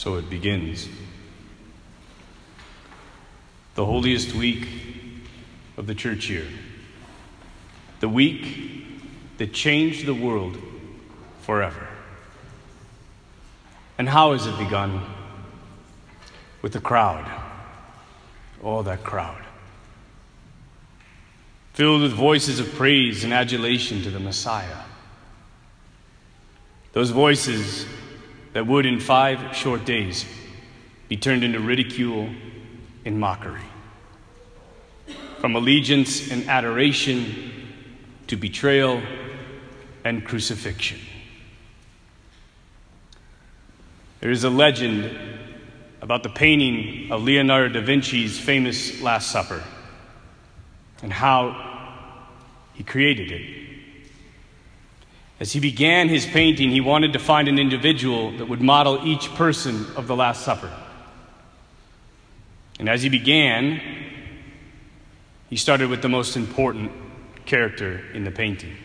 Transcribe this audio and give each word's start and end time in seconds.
so 0.00 0.14
it 0.14 0.30
begins. 0.30 0.88
The 3.74 3.84
holiest 3.84 4.34
week 4.34 4.66
of 5.76 5.86
the 5.86 5.94
church 5.94 6.30
year. 6.30 6.46
The 8.00 8.08
week 8.08 8.86
that 9.36 9.52
changed 9.52 10.06
the 10.06 10.14
world 10.14 10.56
forever. 11.42 11.86
And 13.98 14.08
how 14.08 14.32
has 14.32 14.46
it 14.46 14.56
begun? 14.56 15.04
With 16.62 16.72
the 16.72 16.80
crowd. 16.80 17.30
Oh, 18.62 18.80
that 18.80 19.04
crowd. 19.04 19.44
Filled 21.74 22.00
with 22.00 22.12
voices 22.12 22.58
of 22.58 22.72
praise 22.72 23.22
and 23.22 23.34
adulation 23.34 24.00
to 24.04 24.10
the 24.10 24.18
Messiah. 24.18 24.78
Those 26.94 27.10
voices 27.10 27.84
that 28.52 28.66
would, 28.66 28.86
in 28.86 29.00
five 29.00 29.54
short 29.54 29.84
days, 29.84 30.24
be 31.08 31.16
turned 31.16 31.44
into 31.44 31.60
ridicule 31.60 32.30
and 33.04 33.18
mockery. 33.18 33.60
From 35.38 35.56
allegiance 35.56 36.30
and 36.30 36.48
adoration 36.48 37.50
to 38.26 38.36
betrayal 38.36 39.02
and 40.04 40.24
crucifixion. 40.24 41.00
There 44.20 44.30
is 44.30 44.44
a 44.44 44.50
legend 44.50 45.18
about 46.02 46.22
the 46.22 46.28
painting 46.28 47.10
of 47.10 47.22
Leonardo 47.22 47.80
da 47.80 47.86
Vinci's 47.86 48.38
famous 48.38 49.00
Last 49.00 49.30
Supper 49.30 49.62
and 51.02 51.12
how 51.12 51.70
he 52.74 52.84
created 52.84 53.30
it. 53.30 53.79
As 55.40 55.52
he 55.52 55.58
began 55.60 56.10
his 56.10 56.26
painting, 56.26 56.70
he 56.70 56.82
wanted 56.82 57.14
to 57.14 57.18
find 57.18 57.48
an 57.48 57.58
individual 57.58 58.36
that 58.36 58.46
would 58.46 58.60
model 58.60 59.00
each 59.06 59.34
person 59.34 59.86
of 59.96 60.06
the 60.06 60.14
Last 60.14 60.44
Supper. 60.44 60.70
And 62.78 62.90
as 62.90 63.02
he 63.02 63.08
began, 63.08 63.80
he 65.48 65.56
started 65.56 65.88
with 65.88 66.02
the 66.02 66.10
most 66.10 66.36
important 66.36 66.92
character 67.46 68.04
in 68.14 68.24
the 68.24 68.30
painting 68.30 68.76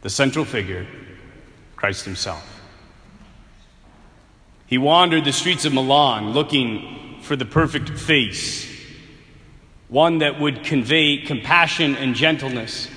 the 0.00 0.10
central 0.10 0.44
figure, 0.44 0.86
Christ 1.74 2.04
Himself. 2.04 2.60
He 4.66 4.78
wandered 4.78 5.24
the 5.24 5.32
streets 5.32 5.64
of 5.64 5.72
Milan 5.72 6.30
looking 6.30 7.18
for 7.20 7.34
the 7.34 7.44
perfect 7.44 7.90
face, 7.90 8.64
one 9.88 10.18
that 10.18 10.38
would 10.38 10.62
convey 10.62 11.16
compassion 11.16 11.96
and 11.96 12.14
gentleness 12.14 12.88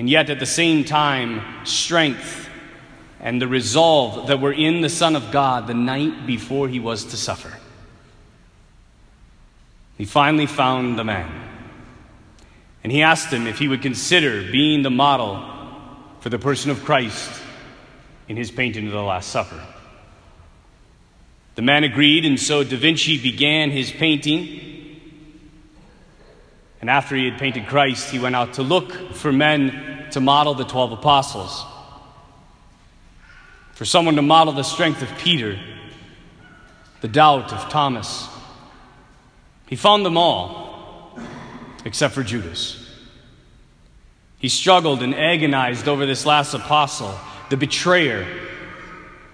and 0.00 0.08
yet 0.08 0.30
at 0.30 0.38
the 0.38 0.46
same 0.46 0.82
time, 0.82 1.42
strength 1.66 2.48
and 3.20 3.38
the 3.38 3.46
resolve 3.46 4.28
that 4.28 4.40
were 4.40 4.50
in 4.50 4.80
the 4.80 4.88
Son 4.88 5.14
of 5.14 5.30
God 5.30 5.66
the 5.66 5.74
night 5.74 6.26
before 6.26 6.68
he 6.68 6.80
was 6.80 7.04
to 7.04 7.18
suffer. 7.18 7.52
He 9.98 10.06
finally 10.06 10.46
found 10.46 10.98
the 10.98 11.04
man. 11.04 11.30
And 12.82 12.90
he 12.90 13.02
asked 13.02 13.30
him 13.30 13.46
if 13.46 13.58
he 13.58 13.68
would 13.68 13.82
consider 13.82 14.50
being 14.50 14.80
the 14.80 14.90
model 14.90 15.46
for 16.20 16.30
the 16.30 16.38
person 16.38 16.70
of 16.70 16.82
Christ 16.82 17.30
in 18.26 18.38
his 18.38 18.50
painting 18.50 18.86
of 18.86 18.94
the 18.94 19.02
Last 19.02 19.28
Supper. 19.28 19.62
The 21.56 21.62
man 21.62 21.84
agreed, 21.84 22.24
and 22.24 22.40
so 22.40 22.64
Da 22.64 22.78
Vinci 22.78 23.20
began 23.20 23.70
his 23.70 23.90
painting 23.90 24.70
and 26.80 26.88
after 26.88 27.14
he 27.14 27.26
had 27.26 27.38
painted 27.38 27.66
Christ, 27.66 28.10
he 28.10 28.18
went 28.18 28.34
out 28.34 28.54
to 28.54 28.62
look 28.62 29.14
for 29.14 29.32
men 29.32 29.89
to 30.12 30.20
model 30.20 30.54
the 30.54 30.64
12 30.64 30.92
apostles, 30.92 31.64
for 33.74 33.84
someone 33.84 34.16
to 34.16 34.22
model 34.22 34.52
the 34.52 34.62
strength 34.62 35.02
of 35.02 35.08
Peter, 35.18 35.58
the 37.00 37.08
doubt 37.08 37.52
of 37.52 37.70
Thomas. 37.70 38.28
He 39.68 39.76
found 39.76 40.04
them 40.04 40.16
all, 40.16 41.18
except 41.84 42.14
for 42.14 42.22
Judas. 42.22 42.76
He 44.38 44.48
struggled 44.48 45.02
and 45.02 45.14
agonized 45.14 45.88
over 45.88 46.06
this 46.06 46.26
last 46.26 46.54
apostle, 46.54 47.14
the 47.48 47.56
betrayer. 47.56 48.26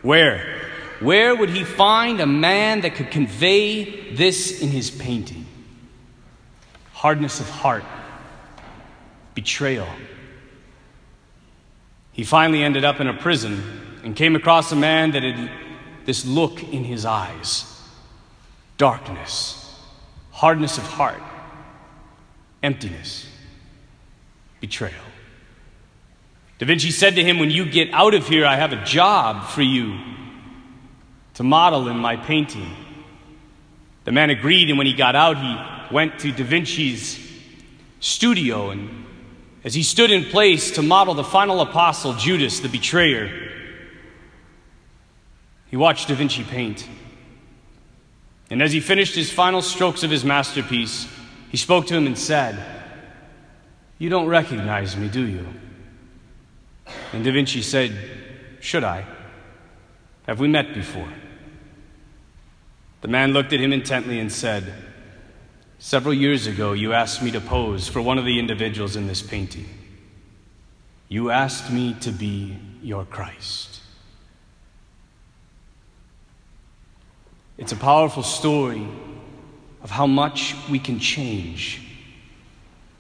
Where? 0.02 0.70
Where 1.00 1.34
would 1.34 1.50
he 1.50 1.64
find 1.64 2.20
a 2.20 2.26
man 2.26 2.82
that 2.82 2.94
could 2.94 3.10
convey 3.10 4.14
this 4.14 4.60
in 4.60 4.68
his 4.68 4.90
painting? 4.90 5.46
hardness 6.96 7.40
of 7.40 7.48
heart, 7.48 7.84
betrayal. 9.34 9.86
He 12.16 12.24
finally 12.24 12.64
ended 12.64 12.82
up 12.82 12.98
in 12.98 13.08
a 13.08 13.12
prison 13.12 13.62
and 14.02 14.16
came 14.16 14.36
across 14.36 14.72
a 14.72 14.76
man 14.76 15.10
that 15.10 15.22
had 15.22 15.50
this 16.06 16.24
look 16.24 16.62
in 16.62 16.82
his 16.82 17.04
eyes 17.04 17.70
darkness, 18.78 19.78
hardness 20.30 20.78
of 20.78 20.84
heart, 20.84 21.20
emptiness, 22.62 23.28
betrayal. 24.60 24.94
Da 26.58 26.66
Vinci 26.66 26.90
said 26.90 27.16
to 27.16 27.22
him, 27.22 27.38
When 27.38 27.50
you 27.50 27.66
get 27.66 27.92
out 27.92 28.14
of 28.14 28.26
here, 28.26 28.46
I 28.46 28.56
have 28.56 28.72
a 28.72 28.82
job 28.82 29.50
for 29.50 29.60
you 29.60 29.98
to 31.34 31.42
model 31.42 31.86
in 31.88 31.98
my 31.98 32.16
painting. 32.16 32.70
The 34.04 34.12
man 34.12 34.30
agreed, 34.30 34.70
and 34.70 34.78
when 34.78 34.86
he 34.86 34.94
got 34.94 35.16
out, 35.16 35.36
he 35.36 35.94
went 35.94 36.18
to 36.20 36.32
Da 36.32 36.44
Vinci's 36.44 37.20
studio, 38.00 38.70
and 38.70 39.04
as 39.66 39.74
he 39.74 39.82
stood 39.82 40.12
in 40.12 40.24
place 40.24 40.70
to 40.70 40.80
model 40.80 41.12
the 41.12 41.24
final 41.24 41.60
apostle, 41.60 42.12
Judas, 42.12 42.60
the 42.60 42.68
betrayer, 42.68 43.50
he 45.66 45.76
watched 45.76 46.06
Da 46.06 46.14
Vinci 46.14 46.44
paint. 46.44 46.88
And 48.48 48.62
as 48.62 48.70
he 48.70 48.78
finished 48.78 49.16
his 49.16 49.28
final 49.28 49.60
strokes 49.60 50.04
of 50.04 50.10
his 50.12 50.24
masterpiece, 50.24 51.08
he 51.50 51.56
spoke 51.56 51.88
to 51.88 51.94
him 51.94 52.06
and 52.06 52.16
said, 52.16 52.64
You 53.98 54.08
don't 54.08 54.28
recognize 54.28 54.96
me, 54.96 55.08
do 55.08 55.26
you? 55.26 55.48
And 57.12 57.24
Da 57.24 57.32
Vinci 57.32 57.60
said, 57.60 57.92
Should 58.60 58.84
I? 58.84 59.04
Have 60.28 60.38
we 60.38 60.46
met 60.46 60.74
before? 60.74 61.12
The 63.00 63.08
man 63.08 63.32
looked 63.32 63.52
at 63.52 63.58
him 63.58 63.72
intently 63.72 64.20
and 64.20 64.30
said, 64.30 64.72
Several 65.86 66.14
years 66.14 66.48
ago, 66.48 66.72
you 66.72 66.94
asked 66.94 67.22
me 67.22 67.30
to 67.30 67.40
pose 67.40 67.86
for 67.86 68.02
one 68.02 68.18
of 68.18 68.24
the 68.24 68.40
individuals 68.40 68.96
in 68.96 69.06
this 69.06 69.22
painting. 69.22 69.68
You 71.08 71.30
asked 71.30 71.70
me 71.70 71.94
to 72.00 72.10
be 72.10 72.58
your 72.82 73.04
Christ. 73.04 73.82
It's 77.56 77.70
a 77.70 77.76
powerful 77.76 78.24
story 78.24 78.84
of 79.80 79.92
how 79.92 80.08
much 80.08 80.56
we 80.68 80.80
can 80.80 80.98
change. 80.98 81.80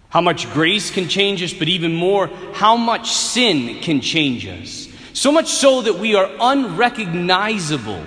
How 0.08 0.20
much 0.20 0.48
grace 0.52 0.92
can 0.92 1.08
change 1.08 1.42
us, 1.42 1.52
but 1.52 1.66
even 1.66 1.92
more, 1.92 2.28
how 2.52 2.76
much 2.76 3.10
sin 3.10 3.80
can 3.80 4.00
change 4.00 4.46
us. 4.46 4.86
So 5.12 5.32
much 5.32 5.48
so 5.48 5.82
that 5.82 5.98
we 5.98 6.14
are 6.14 6.30
unrecognizable 6.38 8.04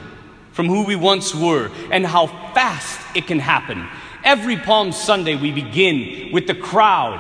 from 0.54 0.68
who 0.68 0.86
we 0.86 0.96
once 0.96 1.36
were, 1.36 1.70
and 1.92 2.06
how 2.06 2.28
fast 2.54 2.98
it 3.14 3.28
can 3.28 3.40
happen. 3.40 3.86
Every 4.30 4.58
Palm 4.58 4.92
Sunday, 4.92 5.36
we 5.36 5.52
begin 5.52 6.32
with 6.32 6.46
the 6.46 6.54
crowd. 6.54 7.20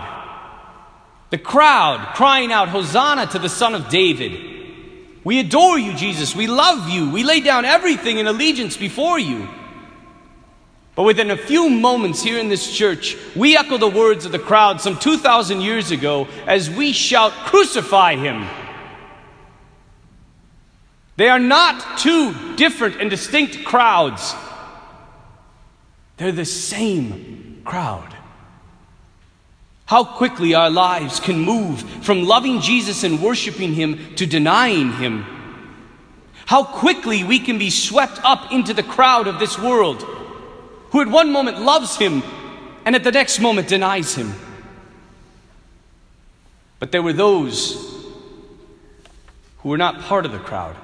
The 1.32 1.40
crowd 1.40 2.14
crying 2.14 2.52
out, 2.52 2.70
Hosanna 2.70 3.26
to 3.32 3.40
the 3.40 3.50
Son 3.50 3.74
of 3.74 3.90
David. 3.90 4.40
We 5.24 5.40
adore 5.40 5.80
you, 5.80 5.96
Jesus. 5.96 6.36
We 6.36 6.46
love 6.46 6.88
you. 6.88 7.10
We 7.10 7.24
lay 7.24 7.40
down 7.40 7.66
everything 7.66 8.20
in 8.20 8.28
allegiance 8.28 8.78
before 8.78 9.18
you. 9.18 9.48
But 10.94 11.02
within 11.02 11.32
a 11.32 11.36
few 11.36 11.68
moments 11.68 12.22
here 12.22 12.38
in 12.38 12.48
this 12.48 12.72
church, 12.72 13.18
we 13.36 13.58
echo 13.58 13.80
the 13.80 13.88
words 13.88 14.26
of 14.26 14.32
the 14.32 14.38
crowd 14.38 14.80
some 14.80 14.96
2,000 14.96 15.62
years 15.62 15.90
ago 15.90 16.28
as 16.46 16.70
we 16.70 16.92
shout, 16.92 17.32
Crucify 17.32 18.18
him! 18.18 18.48
They 21.18 21.30
are 21.30 21.40
not 21.40 21.98
two 21.98 22.56
different 22.56 23.02
and 23.02 23.10
distinct 23.10 23.66
crowds. 23.66 24.36
They're 26.20 26.34
the 26.34 26.46
same 26.46 27.62
crowd. 27.64 28.14
How 29.86 30.04
quickly 30.04 30.54
our 30.54 30.70
lives 30.70 31.22
can 31.22 31.40
move 31.40 31.82
from 32.04 32.26
loving 32.26 32.60
Jesus 32.60 33.04
and 33.04 33.24
worshiping 33.24 33.74
Him 33.74 34.16
to 34.18 34.26
denying 34.26 34.92
Him. 34.92 35.26
How 36.46 36.66
quickly 36.66 37.24
we 37.24 37.40
can 37.40 37.58
be 37.58 37.70
swept 37.70 38.20
up 38.24 38.52
into 38.52 38.74
the 38.74 38.84
crowd 38.84 39.28
of 39.28 39.40
this 39.40 39.58
world, 39.58 40.04
who 40.92 41.02
at 41.02 41.08
one 41.08 41.32
moment 41.32 41.62
loves 41.62 41.96
Him 41.96 42.22
and 42.86 42.96
at 42.96 43.06
the 43.06 43.14
next 43.14 43.40
moment 43.40 43.70
denies 43.70 44.14
Him. 44.14 44.34
But 46.80 46.92
there 46.92 47.02
were 47.02 47.14
those 47.14 47.76
who 49.60 49.70
were 49.70 49.78
not 49.78 50.02
part 50.02 50.26
of 50.26 50.34
the 50.34 50.40
crowd. 50.40 50.76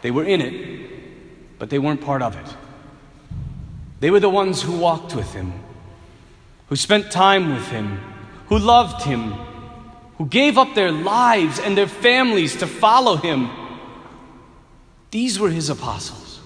They 0.00 0.10
were 0.10 0.24
in 0.24 0.40
it, 0.40 1.58
but 1.58 1.68
they 1.68 1.78
weren't 1.78 2.00
part 2.00 2.22
of 2.22 2.34
it. 2.34 2.46
They 4.00 4.10
were 4.10 4.20
the 4.20 4.28
ones 4.28 4.62
who 4.62 4.78
walked 4.78 5.14
with 5.14 5.32
him, 5.34 5.52
who 6.68 6.76
spent 6.76 7.10
time 7.10 7.54
with 7.54 7.68
him, 7.68 8.00
who 8.46 8.58
loved 8.58 9.02
him, 9.04 9.32
who 10.18 10.26
gave 10.26 10.56
up 10.56 10.74
their 10.74 10.92
lives 10.92 11.58
and 11.58 11.76
their 11.76 11.88
families 11.88 12.56
to 12.56 12.66
follow 12.66 13.16
him. 13.16 13.50
These 15.10 15.38
were 15.40 15.50
his 15.50 15.70
apostles. 15.70 16.40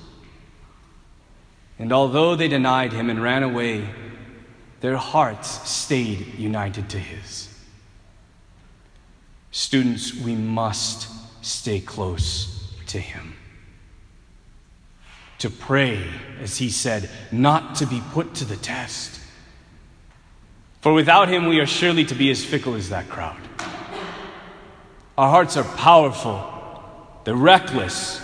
And 1.78 1.93
although 1.93 2.37
they 2.37 2.49
denied 2.49 2.93
him 2.93 3.10
and 3.10 3.22
ran 3.22 3.43
away, 3.43 3.88
their 4.81 4.96
hearts 4.96 5.69
stayed 5.69 6.34
united 6.38 6.88
to 6.90 6.99
his. 6.99 7.49
Students, 9.50 10.14
we 10.14 10.34
must 10.34 11.08
stay 11.44 11.81
close 11.81 12.72
to 12.87 12.99
him. 12.99 13.34
To 15.42 15.50
pray, 15.50 16.00
as 16.40 16.58
he 16.58 16.70
said, 16.70 17.10
not 17.32 17.74
to 17.76 17.86
be 17.86 18.00
put 18.12 18.36
to 18.36 18.44
the 18.44 18.54
test. 18.54 19.20
For 20.82 20.92
without 20.92 21.28
him, 21.28 21.46
we 21.46 21.58
are 21.58 21.66
surely 21.66 22.04
to 22.04 22.14
be 22.14 22.30
as 22.30 22.44
fickle 22.44 22.76
as 22.76 22.90
that 22.90 23.08
crowd. 23.08 23.40
Our 25.18 25.28
hearts 25.28 25.56
are 25.56 25.64
powerful, 25.64 26.40
they're 27.24 27.34
reckless. 27.34 28.20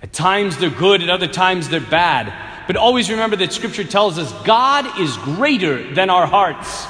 At 0.00 0.12
times 0.12 0.58
they're 0.58 0.70
good, 0.70 1.02
at 1.02 1.10
other 1.10 1.26
times 1.26 1.68
they're 1.68 1.80
bad. 1.80 2.32
But 2.68 2.76
always 2.76 3.10
remember 3.10 3.34
that 3.34 3.52
Scripture 3.52 3.82
tells 3.82 4.18
us 4.18 4.30
God 4.44 5.00
is 5.00 5.16
greater 5.16 5.92
than 5.94 6.10
our 6.10 6.28
hearts. 6.28 6.86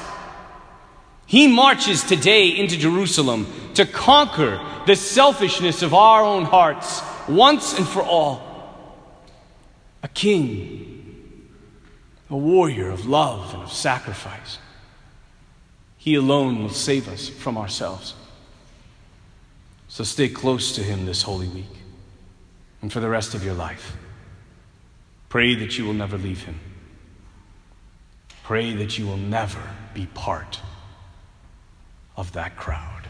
He 1.25 1.47
marches 1.47 2.03
today 2.03 2.49
into 2.49 2.77
Jerusalem 2.77 3.47
to 3.73 3.87
conquer 3.87 4.61
the 4.87 4.97
selfishness 4.97 5.81
of 5.81 5.95
our 5.95 6.23
own 6.23 6.45
hearts 6.45 7.01
once 7.27 7.73
and 7.73 7.89
for 7.89 8.03
all. 8.03 8.48
A 10.03 10.09
king, 10.09 11.49
a 12.31 12.37
warrior 12.37 12.91
of 12.91 13.07
love 13.07 13.55
and 13.55 13.63
of 13.63 13.73
sacrifice. 13.73 14.59
He 15.97 16.15
alone 16.15 16.63
will 16.63 16.71
save 16.71 17.09
us 17.09 17.29
from 17.29 17.59
ourselves. 17.59 18.15
So 19.89 20.05
stay 20.05 20.29
close 20.29 20.73
to 20.77 20.83
Him 20.83 21.07
this 21.07 21.23
Holy 21.23 21.49
Week 21.49 21.65
and 22.81 22.93
for 22.93 23.01
the 23.01 23.09
rest 23.09 23.35
of 23.35 23.45
your 23.45 23.55
life. 23.55 23.97
Pray 25.29 25.55
that 25.57 25.77
you 25.77 25.85
will 25.85 25.95
never 25.95 26.17
leave 26.17 26.45
Him. 26.45 26.61
Pray 28.45 28.75
that 28.75 28.99
you 28.99 29.07
will 29.07 29.17
never 29.17 29.63
be 29.95 30.07
part 30.07 30.61
of 32.17 32.33
that 32.33 32.57
crowd. 32.57 33.08